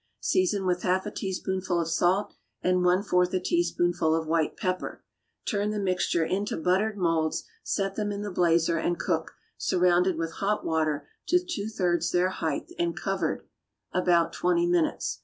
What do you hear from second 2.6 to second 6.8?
and one fourth a teaspoonful of white pepper. Turn the mixture into